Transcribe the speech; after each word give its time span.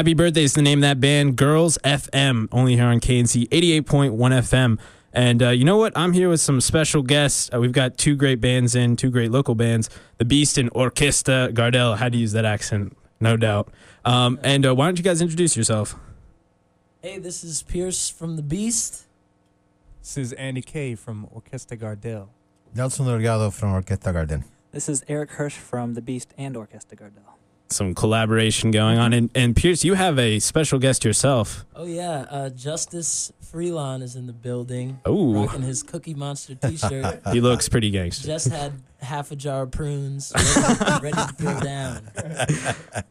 Happy 0.00 0.14
Birthday 0.14 0.44
is 0.44 0.54
the 0.54 0.62
name 0.62 0.78
of 0.78 0.80
that 0.80 0.98
band, 0.98 1.36
Girls 1.36 1.76
FM, 1.84 2.48
only 2.52 2.74
here 2.74 2.86
on 2.86 3.00
KNC 3.00 3.50
88.1 3.50 4.16
FM. 4.16 4.80
And 5.12 5.42
uh, 5.42 5.50
you 5.50 5.66
know 5.66 5.76
what? 5.76 5.92
I'm 5.94 6.14
here 6.14 6.30
with 6.30 6.40
some 6.40 6.62
special 6.62 7.02
guests. 7.02 7.50
Uh, 7.52 7.60
we've 7.60 7.70
got 7.70 7.98
two 7.98 8.16
great 8.16 8.40
bands 8.40 8.74
in, 8.74 8.96
two 8.96 9.10
great 9.10 9.30
local 9.30 9.54
bands, 9.54 9.90
The 10.16 10.24
Beast 10.24 10.56
and 10.56 10.72
Orquesta 10.72 11.52
Gardel. 11.52 11.98
How 11.98 12.08
to 12.08 12.16
use 12.16 12.32
that 12.32 12.46
accent, 12.46 12.96
no 13.20 13.36
doubt. 13.36 13.68
Um, 14.06 14.40
and 14.42 14.64
uh, 14.64 14.74
why 14.74 14.86
don't 14.86 14.96
you 14.96 15.04
guys 15.04 15.20
introduce 15.20 15.54
yourself? 15.54 15.94
Hey, 17.02 17.18
this 17.18 17.44
is 17.44 17.62
Pierce 17.62 18.08
from 18.08 18.36
The 18.36 18.42
Beast. 18.42 19.04
This 20.00 20.16
is 20.16 20.32
Andy 20.32 20.62
Kay 20.62 20.94
from 20.94 21.26
Orquesta 21.26 21.78
Gardel. 21.78 22.28
Nelson 22.74 23.04
Delgado 23.04 23.50
from 23.50 23.74
Orquesta 23.74 24.14
Gardel. 24.14 24.44
This 24.72 24.88
is 24.88 25.04
Eric 25.08 25.32
Hirsch 25.32 25.58
from 25.58 25.92
The 25.92 26.00
Beast 26.00 26.32
and 26.38 26.56
Orquesta 26.56 26.96
Gardel. 26.96 27.39
Some 27.70 27.94
collaboration 27.94 28.70
going 28.72 28.98
on. 28.98 29.12
And, 29.12 29.30
and 29.34 29.54
Pierce, 29.54 29.84
you 29.84 29.94
have 29.94 30.18
a 30.18 30.40
special 30.40 30.78
guest 30.78 31.04
yourself. 31.04 31.64
Oh 31.74 31.86
yeah, 31.86 32.26
uh, 32.28 32.50
Justice 32.50 33.32
Freelon 33.44 34.02
is 34.02 34.16
in 34.16 34.26
the 34.26 34.32
building. 34.32 35.00
Ooh. 35.08 35.34
rocking 35.34 35.62
his 35.62 35.82
Cookie 35.82 36.14
Monster 36.14 36.54
T-shirt. 36.62 37.20
He 37.32 37.40
looks 37.40 37.68
pretty 37.68 37.90
gangster. 37.90 38.26
Just 38.26 38.48
had 38.48 38.72
half 39.00 39.30
a 39.30 39.36
jar 39.36 39.62
of 39.62 39.70
prunes, 39.70 40.32
ready, 41.02 41.02
ready 41.02 41.16
to 41.16 41.34
throw 41.36 41.60
down. 41.60 43.06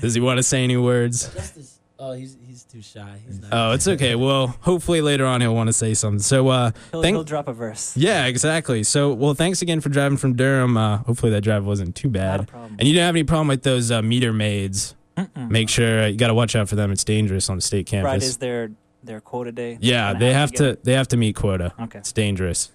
Does 0.00 0.14
he 0.14 0.20
want 0.20 0.38
to 0.38 0.42
say 0.42 0.62
any 0.62 0.76
words? 0.76 1.32
Justice, 1.32 1.78
oh, 2.02 2.12
he's 2.12 2.36
he's 2.46 2.64
too 2.64 2.82
shy. 2.82 3.20
He's 3.26 3.40
not. 3.40 3.50
Oh, 3.52 3.72
it's 3.72 3.86
okay. 3.86 4.14
Well, 4.14 4.48
hopefully 4.60 5.00
later 5.00 5.24
on 5.24 5.40
he'll 5.40 5.54
want 5.54 5.68
to 5.68 5.72
say 5.72 5.94
something. 5.94 6.18
So, 6.18 6.48
uh, 6.48 6.72
He'll, 6.90 7.02
Thank- 7.02 7.14
he'll 7.14 7.24
drop 7.24 7.48
a 7.48 7.52
verse. 7.52 7.96
yeah, 7.96 8.26
exactly. 8.26 8.82
So, 8.82 9.12
well, 9.12 9.34
thanks 9.34 9.62
again 9.62 9.80
for 9.80 9.88
driving 9.88 10.18
from 10.18 10.34
Durham. 10.34 10.76
Uh, 10.76 10.98
hopefully 10.98 11.30
that 11.32 11.42
drive 11.42 11.64
wasn't 11.64 11.94
too 11.96 12.10
bad. 12.10 12.48
And 12.52 12.82
you 12.82 12.92
didn't 12.94 13.06
have 13.06 13.14
any 13.14 13.24
problem 13.24 13.48
with 13.48 13.62
those 13.62 13.90
uh, 13.90 14.02
meter 14.02 14.32
maids. 14.32 14.94
Mm-mm. 15.16 15.50
Make 15.50 15.68
sure 15.68 16.02
uh, 16.02 16.06
you 16.06 16.16
got 16.16 16.28
to 16.28 16.34
watch 16.34 16.56
out 16.56 16.68
for 16.68 16.74
them. 16.76 16.90
It's 16.90 17.04
dangerous 17.04 17.48
on 17.50 17.56
the 17.56 17.62
state 17.62 17.86
campus. 17.86 18.10
Friday's 18.10 18.36
their 18.38 18.72
their 19.04 19.20
quota 19.20 19.52
day. 19.52 19.78
yeah, 19.80 20.14
they 20.14 20.32
have 20.32 20.52
get 20.52 20.58
to 20.58 20.78
they 20.84 20.94
have 20.94 21.08
to 21.08 21.16
meet 21.16 21.36
quota. 21.36 21.72
Okay. 21.80 21.98
It's 21.98 22.12
dangerous. 22.12 22.70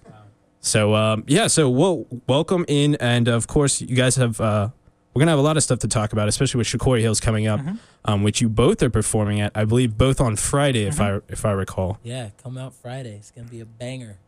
So 0.60 0.94
um, 0.94 1.24
yeah, 1.26 1.46
so 1.46 1.70
well, 1.70 2.06
welcome 2.28 2.64
in, 2.68 2.96
and 2.96 3.28
of 3.28 3.46
course 3.46 3.80
you 3.80 3.94
guys 3.96 4.16
have. 4.16 4.40
Uh, 4.40 4.68
we're 5.14 5.20
gonna 5.20 5.32
have 5.32 5.38
a 5.38 5.42
lot 5.42 5.56
of 5.56 5.62
stuff 5.62 5.78
to 5.80 5.88
talk 5.88 6.12
about, 6.12 6.28
especially 6.28 6.58
with 6.58 6.66
Shakori 6.68 7.00
Hills 7.00 7.20
coming 7.20 7.46
up, 7.46 7.60
Mhm. 7.60 7.78
um, 8.04 8.22
which 8.22 8.40
you 8.40 8.48
both 8.48 8.82
are 8.82 8.90
performing 8.90 9.40
at. 9.40 9.52
I 9.54 9.64
believe 9.64 9.96
both 9.98 10.20
on 10.20 10.36
Friday, 10.36 10.84
if 10.84 11.00
I 11.00 11.18
if 11.28 11.44
I 11.44 11.50
recall. 11.52 11.98
Yeah, 12.02 12.30
come 12.42 12.56
out 12.58 12.74
Friday. 12.74 13.16
It's 13.16 13.30
gonna 13.30 13.48
be 13.48 13.60
a 13.60 13.66
banger. 13.66 14.18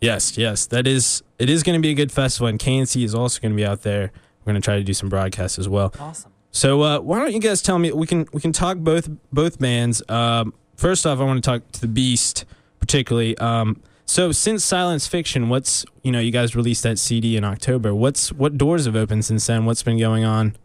Yes, 0.00 0.38
yes, 0.38 0.66
that 0.66 0.86
is. 0.86 1.22
It 1.40 1.50
is 1.50 1.64
going 1.64 1.76
to 1.76 1.82
be 1.82 1.90
a 1.90 1.94
good 1.94 2.12
festival, 2.12 2.46
and 2.46 2.56
KNC 2.56 3.02
is 3.02 3.16
also 3.16 3.40
going 3.40 3.50
to 3.50 3.56
be 3.56 3.64
out 3.66 3.82
there. 3.82 4.12
We're 4.44 4.52
going 4.52 4.62
to 4.62 4.64
try 4.64 4.76
to 4.76 4.84
do 4.84 4.94
some 4.94 5.08
broadcasts 5.08 5.58
as 5.58 5.68
well. 5.68 5.92
Awesome. 5.98 6.30
So 6.52 6.82
uh, 6.82 7.00
why 7.00 7.18
don't 7.18 7.32
you 7.32 7.40
guys 7.40 7.62
tell 7.62 7.80
me? 7.80 7.90
We 7.90 8.06
can 8.06 8.26
we 8.32 8.40
can 8.40 8.52
talk 8.52 8.78
both 8.78 9.08
both 9.32 9.58
bands. 9.58 10.00
Um, 10.08 10.54
first 10.76 11.04
off, 11.04 11.18
I 11.18 11.24
want 11.24 11.42
to 11.42 11.50
talk 11.50 11.72
to 11.72 11.80
the 11.80 11.88
Beast 11.88 12.44
particularly. 12.78 13.36
Um, 13.38 13.80
so 14.08 14.32
since 14.32 14.64
Silence 14.64 15.06
Fiction, 15.06 15.50
what's 15.50 15.84
you 16.02 16.10
know 16.10 16.18
you 16.18 16.32
guys 16.32 16.56
released 16.56 16.82
that 16.82 16.98
CD 16.98 17.36
in 17.36 17.44
October. 17.44 17.94
What's 17.94 18.32
what 18.32 18.56
doors 18.56 18.86
have 18.86 18.96
opened 18.96 19.26
since 19.26 19.46
then? 19.46 19.66
What's 19.66 19.82
been 19.82 19.98
going 19.98 20.24
on? 20.24 20.56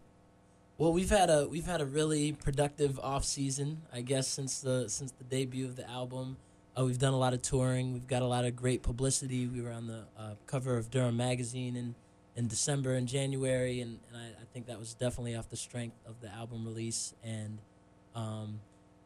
Well, 0.78 0.92
we've 0.92 1.10
had 1.10 1.28
a 1.28 1.46
we've 1.46 1.66
had 1.66 1.82
a 1.82 1.86
really 1.86 2.32
productive 2.32 2.98
off 2.98 3.24
season, 3.24 3.82
I 3.92 4.00
guess, 4.00 4.26
since 4.26 4.60
the 4.60 4.88
since 4.88 5.12
the 5.12 5.24
debut 5.24 5.66
of 5.66 5.76
the 5.76 5.88
album. 5.88 6.38
Uh, 6.76 6.84
we've 6.86 6.98
done 6.98 7.12
a 7.12 7.18
lot 7.18 7.34
of 7.34 7.42
touring. 7.42 7.92
We've 7.92 8.06
got 8.06 8.22
a 8.22 8.26
lot 8.26 8.44
of 8.44 8.56
great 8.56 8.82
publicity. 8.82 9.46
We 9.46 9.60
were 9.60 9.70
on 9.70 9.86
the 9.86 10.04
uh, 10.18 10.34
cover 10.46 10.76
of 10.76 10.90
Durham 10.90 11.16
magazine 11.16 11.76
in, 11.76 11.94
in 12.34 12.48
December 12.48 12.94
and 12.94 13.06
January, 13.06 13.80
and, 13.80 14.00
and 14.08 14.16
I, 14.16 14.26
I 14.42 14.44
think 14.52 14.66
that 14.66 14.80
was 14.80 14.94
definitely 14.94 15.36
off 15.36 15.48
the 15.50 15.56
strength 15.56 15.96
of 16.04 16.20
the 16.20 16.32
album 16.32 16.64
release. 16.64 17.14
And 17.22 17.60
um, 18.16 18.58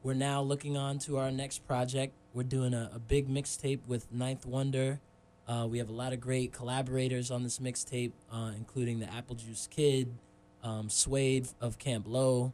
we're 0.03 0.15
now 0.15 0.41
looking 0.41 0.79
on 0.79 0.99
to 1.01 1.19
our 1.19 1.31
next 1.31 1.67
project. 1.67 2.15
We're 2.39 2.45
doing 2.45 2.73
a, 2.73 2.93
a 2.95 3.01
big 3.01 3.29
mixtape 3.29 3.81
with 3.89 4.13
Ninth 4.13 4.47
Wonder. 4.47 5.01
Uh, 5.49 5.67
we 5.69 5.79
have 5.79 5.89
a 5.89 5.93
lot 5.93 6.13
of 6.13 6.21
great 6.21 6.53
collaborators 6.53 7.33
on 7.33 7.43
this 7.43 7.59
mixtape, 7.59 8.13
uh, 8.33 8.53
including 8.57 9.01
the 9.01 9.13
Apple 9.13 9.35
Juice 9.35 9.67
Kid, 9.69 10.15
um, 10.63 10.89
Suede 10.89 11.49
of 11.61 11.81
Camp 11.81 12.07
Low, 12.07 12.53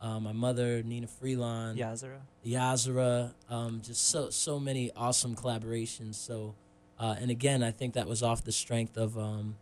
uh, 0.00 0.20
my 0.20 0.30
mother 0.30 0.84
Nnenna 0.84 1.10
Freelon, 1.10 1.76
Yazara. 1.76 2.20
Yazara, 2.46 3.34
um, 3.50 3.80
just 3.82 4.06
so 4.06 4.30
so 4.30 4.60
many 4.60 4.92
awesome 4.94 5.34
collaborations. 5.34 6.14
So, 6.14 6.54
uh, 7.00 7.16
and 7.18 7.28
again, 7.28 7.64
I 7.64 7.72
think 7.72 7.94
that 7.94 8.06
was 8.06 8.22
off 8.22 8.44
the 8.44 8.52
strength 8.52 8.96
of 8.96 9.18
um, 9.18 9.56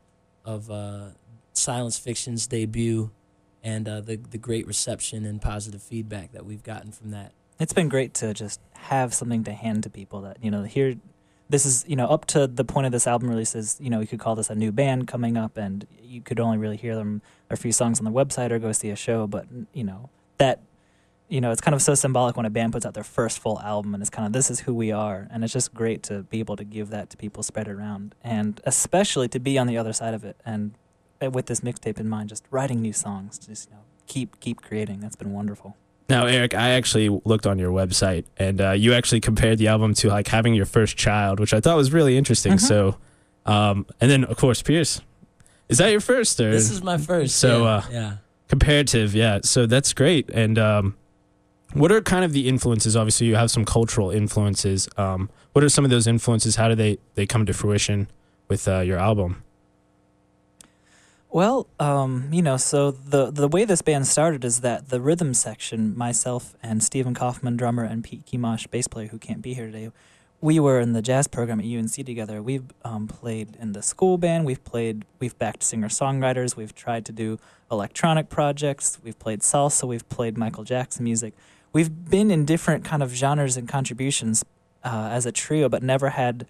of 0.45 0.71
uh, 0.71 1.13
Silence 1.55 1.97
Fiction's 1.97 2.47
debut, 2.47 3.11
and 3.65 3.89
uh, 3.89 4.03
the 4.03 4.17
the 4.17 4.37
great 4.37 4.67
reception 4.67 5.25
and 5.25 5.41
positive 5.41 5.83
feedback 5.83 6.33
that 6.33 6.45
we've 6.45 6.63
gotten 6.63 6.93
from 6.93 7.13
that. 7.13 7.33
It's 7.63 7.73
been 7.73 7.89
great 7.89 8.13
to 8.15 8.35
just 8.35 8.61
have 8.73 9.15
something 9.15 9.45
to 9.45 9.53
hand 9.53 9.85
to 9.85 9.91
people 9.91 10.23
that 10.23 10.43
you 10.43 10.51
know 10.51 10.65
here. 10.65 10.97
This 11.49 11.65
is 11.65 11.85
you 11.87 11.95
know 11.95 12.09
up 12.09 12.25
to 12.27 12.49
the 12.49 12.65
point 12.65 12.87
of 12.87 12.93
this 12.93 13.07
album 13.07 13.29
release 13.29 13.55
is 13.55 13.77
you 13.81 13.89
know 13.89 14.01
you 14.01 14.09
could 14.09 14.19
call 14.19 14.35
this 14.35 14.51
a 14.51 14.57
new 14.57 14.73
band 14.73 15.07
coming 15.07 15.37
up, 15.37 15.57
and 15.57 15.87
you 16.03 16.23
could 16.23 16.41
only 16.41 16.59
really 16.59 16.77
hear 16.77 16.97
them 16.97 17.23
a 17.51 17.57
few 17.57 17.71
songs 17.71 18.01
on 18.01 18.05
the 18.05 18.11
website 18.11 18.51
or 18.51 18.59
go 18.59 18.73
see 18.73 18.91
a 18.91 18.97
show. 18.97 19.29
But 19.29 19.47
you 19.73 19.85
know 19.85 20.11
that 20.39 20.61
you 21.29 21.41
know 21.41 21.53
it's 21.53 21.61
kind 21.61 21.73
of 21.73 21.81
so 21.83 21.95
symbolic 21.95 22.37
when 22.37 22.47
a 22.47 22.51
band 22.51 22.73
puts 22.73 22.85
out 22.85 22.95
their 22.95 23.05
first 23.05 23.39
full 23.39 23.61
album, 23.61 23.95
and 23.95 24.03
it's 24.03 24.11
kind 24.11 24.27
of 24.27 24.33
this 24.33 24.51
is 24.51 24.59
who 24.59 24.75
we 24.75 24.91
are, 24.91 25.29
and 25.31 25.45
it's 25.45 25.53
just 25.53 25.73
great 25.73 26.03
to 26.05 26.25
be 26.25 26.41
able 26.41 26.57
to 26.57 26.65
give 26.65 26.91
that 26.91 27.11
to 27.11 27.17
people, 27.17 27.45
spread 27.45 27.69
it 27.69 27.75
around, 27.75 28.17
and 28.25 28.61
especially 28.65 29.29
to 29.29 29.39
be 29.39 29.57
on 29.57 29.69
the 29.69 29.79
other 29.79 29.93
side 29.93 30.15
of 30.15 30.25
it, 30.25 30.37
and 30.45 30.75
uh, 31.23 31.31
with 31.31 31.47
this 31.47 31.61
mixtape 31.61 32.01
in 32.01 32.09
mind, 32.09 32.29
just 32.29 32.45
writing 32.51 32.83
new 32.83 32.93
songs, 32.93 33.39
just 33.39 33.69
you 33.69 33.77
know 33.77 33.83
keep 34.09 34.41
keep 34.41 34.63
creating. 34.63 34.99
That's 34.99 35.15
been 35.15 35.33
wonderful. 35.33 35.77
Now, 36.09 36.27
Eric, 36.27 36.55
I 36.55 36.71
actually 36.71 37.09
looked 37.25 37.47
on 37.47 37.59
your 37.59 37.71
website, 37.73 38.25
and 38.37 38.61
uh, 38.61 38.71
you 38.73 38.93
actually 38.93 39.21
compared 39.21 39.59
the 39.59 39.69
album 39.69 39.95
to 39.95 40.09
like 40.09 40.29
having 40.29 40.53
your 40.55 40.67
first 40.67 40.97
child, 40.97 41.41
which 41.41 41.55
I 41.55 41.61
thought 41.61 41.77
was 41.77 41.93
really 41.93 42.17
interesting. 42.19 42.55
Mhm. 42.55 42.61
So, 42.61 42.97
um, 43.47 43.87
and 44.01 44.11
then 44.11 44.25
of 44.25 44.37
course 44.37 44.61
Pierce, 44.63 45.01
is 45.69 45.79
that 45.79 45.91
your 45.91 46.01
first 46.01 46.39
or 46.41 46.51
This 46.51 46.71
is 46.71 46.83
my 46.83 46.99
first. 46.99 47.37
So, 47.37 47.63
yeah, 47.65 47.71
uh, 47.71 47.83
yeah. 47.91 48.13
comparative? 48.49 49.15
Yeah, 49.15 49.41
so 49.43 49.65
that's 49.67 49.93
great. 49.95 50.29
And 50.31 50.59
um, 50.59 50.97
what 51.73 51.91
are 51.91 52.01
kind 52.03 52.25
of 52.25 52.33
the 52.33 52.47
influences? 52.49 52.95
Obviously, 52.97 53.27
you 53.29 53.37
have 53.37 53.51
some 53.51 53.65
cultural 53.65 54.11
influences. 54.11 54.89
Um, 54.99 55.31
what 55.53 55.65
are 55.65 55.69
some 55.71 55.85
of 55.85 55.91
those 55.91 56.07
influences? 56.07 56.57
How 56.57 56.69
do 56.69 56.75
they 56.75 56.99
they 57.15 57.27
come 57.27 57.47
to 57.47 57.53
fruition 57.55 58.09
with 58.49 58.69
uh, 58.69 58.81
your 58.81 58.99
album? 58.99 59.43
Well, 61.33 61.67
um, 61.81 62.29
you 62.31 62.43
know, 62.43 62.59
so 62.59 62.91
the 62.91 63.31
the 63.31 63.49
way 63.49 63.65
this 63.65 63.81
band 63.81 64.07
started 64.07 64.45
is 64.45 64.61
that 64.61 64.91
the 64.91 65.01
rhythm 65.01 65.33
section, 65.33 65.97
myself 65.97 66.55
and 66.63 66.83
Stephen 66.83 67.15
Coffman, 67.15 67.57
drummer, 67.57 67.85
and 67.85 68.05
Pete 68.05 68.27
Kimosh, 68.27 68.67
bass 68.67 68.87
player, 68.87 69.07
who 69.09 69.19
can't 69.19 69.41
be 69.41 69.55
here 69.55 69.65
today, 69.65 69.91
we 70.43 70.61
were 70.61 70.79
in 70.79 70.93
the 70.93 71.01
jazz 71.01 71.27
program 71.29 71.59
at 71.59 71.65
UNC 71.65 71.95
together. 71.95 72.43
We've 72.43 72.71
um, 72.85 73.09
played 73.09 73.57
in 73.59 73.73
the 73.73 73.81
school 73.81 74.19
band. 74.19 74.45
We've 74.45 74.63
played. 74.63 75.07
We've 75.21 75.37
backed 75.39 75.63
singer 75.63 75.89
songwriters. 75.89 76.55
We've 76.55 76.75
tried 76.75 77.07
to 77.07 77.13
do 77.13 77.39
electronic 77.71 78.29
projects. 78.29 78.99
We've 79.03 79.19
played 79.19 79.41
salsa. 79.41 79.89
We've 79.89 80.07
played 80.11 80.37
Michael 80.37 80.65
Jackson 80.65 81.03
music. 81.03 81.33
We've 81.73 82.11
been 82.11 82.31
in 82.31 82.45
different 82.45 82.85
kind 82.85 83.03
of 83.03 83.15
genres 83.15 83.57
and 83.57 83.67
contributions 83.67 84.45
uh, 84.85 85.09
as 85.11 85.25
a 85.25 85.33
trio, 85.33 85.71
but 85.71 85.83
never 85.83 86.11
had 86.11 86.47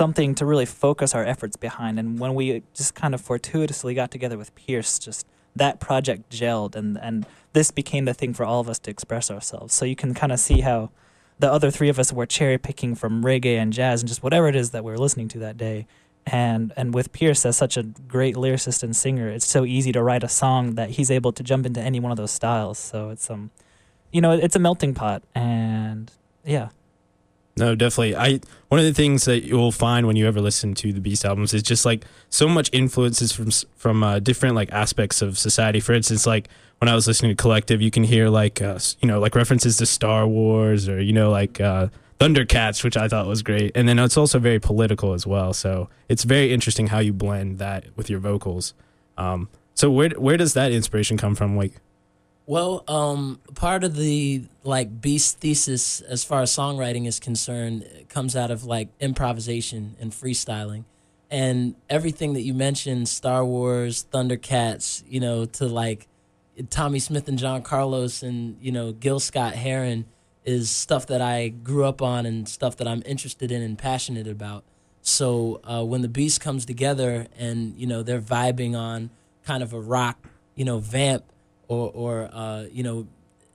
something 0.00 0.34
to 0.34 0.46
really 0.46 0.64
focus 0.64 1.14
our 1.14 1.26
efforts 1.26 1.56
behind. 1.56 1.98
And 1.98 2.18
when 2.18 2.34
we 2.34 2.62
just 2.72 2.94
kind 2.94 3.12
of 3.14 3.20
fortuitously 3.20 3.92
got 3.92 4.10
together 4.10 4.38
with 4.38 4.54
Pierce, 4.54 4.98
just 4.98 5.26
that 5.54 5.78
project 5.78 6.30
gelled, 6.30 6.74
and 6.74 6.96
and 7.06 7.26
this 7.52 7.70
became 7.70 8.06
the 8.06 8.14
thing 8.14 8.32
for 8.32 8.44
all 8.46 8.60
of 8.60 8.68
us 8.70 8.78
to 8.84 8.90
express 8.90 9.30
ourselves. 9.30 9.74
So 9.74 9.84
you 9.84 9.96
can 10.02 10.14
kind 10.14 10.32
of 10.32 10.40
see 10.40 10.60
how 10.62 10.90
the 11.38 11.52
other 11.52 11.70
three 11.70 11.90
of 11.90 11.98
us 11.98 12.14
were 12.14 12.24
cherry 12.24 12.56
picking 12.56 12.94
from 12.94 13.22
reggae 13.22 13.58
and 13.62 13.74
jazz 13.74 14.00
and 14.00 14.08
just 14.08 14.22
whatever 14.22 14.48
it 14.48 14.56
is 14.56 14.70
that 14.70 14.84
we 14.84 14.90
are 14.92 15.02
listening 15.06 15.28
to 15.34 15.38
that 15.40 15.58
day. 15.58 15.86
And 16.26 16.72
and 16.78 16.94
with 16.94 17.12
Pierce 17.12 17.44
as 17.44 17.58
such 17.58 17.76
a 17.76 17.82
great 17.82 18.36
lyricist 18.36 18.82
and 18.82 18.96
singer, 18.96 19.28
it's 19.28 19.46
so 19.46 19.66
easy 19.66 19.92
to 19.92 20.02
write 20.02 20.24
a 20.24 20.32
song 20.42 20.76
that 20.76 20.88
he's 20.96 21.10
able 21.10 21.32
to 21.32 21.42
jump 21.42 21.66
into 21.66 21.80
any 21.80 22.00
one 22.00 22.10
of 22.10 22.16
those 22.16 22.32
styles. 22.40 22.78
So 22.78 23.10
it's 23.10 23.28
um, 23.28 23.50
you 24.12 24.22
know, 24.22 24.32
it's 24.32 24.56
a 24.56 24.62
melting 24.66 24.94
pot, 24.94 25.22
and 25.34 26.10
yeah. 26.56 26.68
No, 27.60 27.74
definitely. 27.74 28.16
I 28.16 28.40
one 28.68 28.80
of 28.80 28.86
the 28.86 28.94
things 28.94 29.26
that 29.26 29.44
you'll 29.44 29.70
find 29.70 30.06
when 30.06 30.16
you 30.16 30.26
ever 30.26 30.40
listen 30.40 30.74
to 30.76 30.94
the 30.94 31.00
Beast 31.00 31.26
albums 31.26 31.52
is 31.52 31.62
just 31.62 31.84
like 31.84 32.06
so 32.30 32.48
much 32.48 32.70
influences 32.72 33.32
from 33.32 33.50
from 33.76 34.02
uh, 34.02 34.18
different 34.18 34.54
like 34.54 34.72
aspects 34.72 35.20
of 35.20 35.38
society. 35.38 35.78
For 35.78 35.92
instance, 35.92 36.26
like 36.26 36.48
when 36.78 36.88
I 36.88 36.94
was 36.94 37.06
listening 37.06 37.36
to 37.36 37.40
Collective, 37.40 37.82
you 37.82 37.90
can 37.90 38.02
hear 38.02 38.30
like 38.30 38.62
uh, 38.62 38.78
you 39.00 39.08
know 39.08 39.20
like 39.20 39.34
references 39.34 39.76
to 39.76 39.84
Star 39.84 40.26
Wars 40.26 40.88
or 40.88 41.02
you 41.02 41.12
know 41.12 41.30
like 41.30 41.60
uh, 41.60 41.88
Thundercats, 42.18 42.82
which 42.82 42.96
I 42.96 43.08
thought 43.08 43.26
was 43.26 43.42
great. 43.42 43.72
And 43.74 43.86
then 43.86 43.98
it's 43.98 44.16
also 44.16 44.38
very 44.38 44.58
political 44.58 45.12
as 45.12 45.26
well. 45.26 45.52
So 45.52 45.90
it's 46.08 46.24
very 46.24 46.54
interesting 46.54 46.86
how 46.86 47.00
you 47.00 47.12
blend 47.12 47.58
that 47.58 47.84
with 47.94 48.08
your 48.08 48.20
vocals. 48.20 48.72
Um, 49.18 49.50
so 49.74 49.90
where 49.90 50.08
where 50.10 50.38
does 50.38 50.54
that 50.54 50.72
inspiration 50.72 51.18
come 51.18 51.34
from? 51.34 51.58
Like 51.58 51.74
Well, 52.50 52.82
um, 52.88 53.38
part 53.54 53.84
of 53.84 53.94
the 53.94 54.42
like 54.64 55.00
beast 55.00 55.38
thesis, 55.38 56.00
as 56.00 56.24
far 56.24 56.42
as 56.42 56.50
songwriting 56.50 57.06
is 57.06 57.20
concerned, 57.20 57.86
comes 58.08 58.34
out 58.34 58.50
of 58.50 58.64
like 58.64 58.88
improvisation 58.98 59.94
and 60.00 60.10
freestyling, 60.10 60.82
and 61.30 61.76
everything 61.88 62.32
that 62.32 62.40
you 62.40 62.52
mentioned, 62.52 63.08
Star 63.08 63.44
Wars, 63.44 64.04
Thundercats, 64.12 65.04
you 65.08 65.20
know, 65.20 65.44
to 65.44 65.68
like 65.68 66.08
Tommie 66.70 66.98
Smith 66.98 67.28
and 67.28 67.38
John 67.38 67.62
Carlos 67.62 68.24
and 68.24 68.56
you 68.60 68.72
know 68.72 68.90
Gil 68.90 69.20
Scott 69.20 69.54
Heron 69.54 70.06
is 70.44 70.70
stuff 70.70 71.06
that 71.06 71.20
I 71.20 71.50
grew 71.50 71.84
up 71.84 72.02
on 72.02 72.26
and 72.26 72.48
stuff 72.48 72.78
that 72.78 72.88
I'm 72.88 73.04
interested 73.06 73.52
in 73.52 73.62
and 73.62 73.78
passionate 73.78 74.26
about. 74.26 74.64
So 75.02 75.60
uh, 75.62 75.84
when 75.84 76.02
the 76.02 76.08
Beast 76.08 76.40
comes 76.40 76.66
together 76.66 77.28
and 77.38 77.76
you 77.76 77.86
know 77.86 78.02
they're 78.02 78.20
vibing 78.20 78.76
on 78.76 79.10
kind 79.44 79.62
of 79.62 79.72
a 79.72 79.78
rock, 79.78 80.26
you 80.56 80.64
know, 80.64 80.80
vamp 80.80 81.22
or 81.70 81.90
or 81.94 82.28
uh, 82.32 82.64
you 82.70 82.82
know 82.82 83.06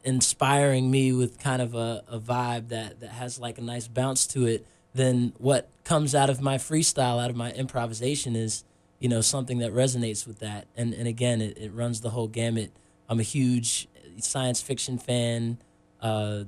inspiring 0.04 0.90
me 0.90 1.12
with 1.12 1.38
kind 1.38 1.62
of 1.62 1.76
a, 1.76 2.04
a 2.08 2.20
vibe 2.20 2.70
that 2.70 3.02
that 3.02 3.10
has 3.10 3.38
like 3.38 3.58
a 3.58 3.62
nice 3.62 3.88
bounce 3.88 4.26
to 4.26 4.46
it, 4.46 4.66
then 4.94 5.34
what 5.38 5.70
comes 5.84 6.16
out 6.16 6.30
of 6.30 6.42
my 6.42 6.58
freestyle, 6.58 7.22
out 7.22 7.30
of 7.30 7.36
my 7.36 7.52
improvisation 7.52 8.36
is 8.36 8.64
you 9.00 9.10
know 9.10 9.20
something 9.22 9.60
that 9.60 9.74
resonates 9.74 10.26
with 10.26 10.40
that. 10.40 10.66
And 10.76 10.94
and 10.94 11.08
again, 11.08 11.42
it, 11.42 11.58
it 11.58 11.74
runs 11.74 12.02
the 12.02 12.12
whole 12.12 12.28
gamut. 12.28 12.72
I'm 13.10 13.20
a 13.20 13.24
huge 13.24 13.88
science 14.20 14.62
fiction 14.62 14.98
fan. 14.98 15.60
Uh, 16.02 16.46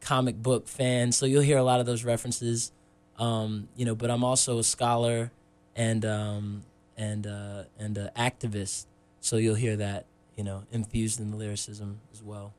comic 0.00 0.36
book 0.40 0.68
fan, 0.68 1.10
so 1.10 1.26
you'll 1.26 1.42
hear 1.42 1.58
a 1.58 1.62
lot 1.62 1.80
of 1.80 1.86
those 1.86 2.04
references. 2.04 2.70
Um, 3.18 3.68
you 3.74 3.84
know, 3.84 3.96
but 3.96 4.10
I'm 4.10 4.22
also 4.22 4.58
a 4.58 4.64
scholar 4.64 5.32
and 5.74 6.04
um, 6.04 6.62
and 6.96 7.26
uh, 7.26 7.64
and 7.78 7.98
an 7.98 8.10
activist, 8.16 8.86
so 9.20 9.36
you'll 9.36 9.56
hear 9.56 9.76
that 9.76 10.04
you 10.38 10.44
know 10.44 10.62
infused 10.70 11.20
in 11.20 11.30
the 11.32 11.36
lyricism 11.36 12.00
as 12.12 12.22
well. 12.22 12.54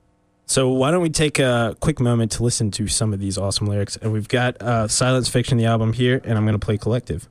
So 0.46 0.70
why 0.70 0.92
don't 0.92 1.02
we 1.02 1.10
take 1.10 1.40
a 1.40 1.76
quick 1.80 2.00
moment 2.00 2.32
to 2.34 2.44
listen 2.44 2.72
to 2.72 2.88
some 2.88 3.14
of 3.14 3.20
these 3.20 3.38
awesome 3.38 3.68
lyrics? 3.68 3.98
And 3.98 4.12
we've 4.12 4.28
got 4.28 4.62
uh, 4.62 4.88
Silence 4.88 5.30
Fiction, 5.30 5.58
the 5.58 5.66
album 5.66 5.94
here, 5.94 6.22
and 6.24 6.38
I'm 6.38 6.44
going 6.44 6.60
to 6.60 6.66
play 6.66 6.78
Collective. 6.78 7.30